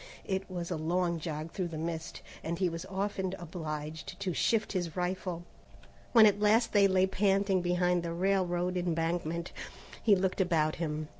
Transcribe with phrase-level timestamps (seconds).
[0.25, 4.71] It was a long jog through the mist, and he was often obliged to shift
[4.71, 5.43] his rifle.
[6.11, 9.51] When at last they lay panting behind the railroad embankment,
[10.01, 11.07] he looked about him.